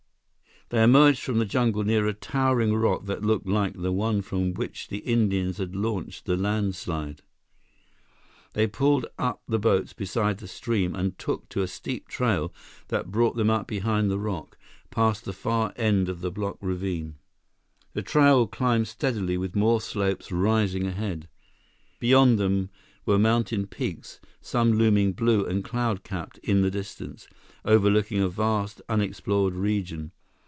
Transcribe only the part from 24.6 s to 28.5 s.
looming blue and cloud capped in the distance, overlooking a